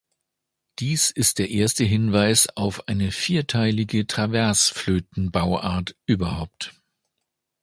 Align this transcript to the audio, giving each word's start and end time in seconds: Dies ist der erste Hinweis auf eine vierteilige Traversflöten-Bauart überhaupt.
Dies 0.79 1.11
ist 1.11 1.37
der 1.37 1.51
erste 1.51 1.83
Hinweis 1.83 2.47
auf 2.57 2.87
eine 2.87 3.11
vierteilige 3.11 4.07
Traversflöten-Bauart 4.07 5.95
überhaupt. 6.07 6.73